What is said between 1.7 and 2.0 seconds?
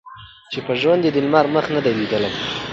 نه دی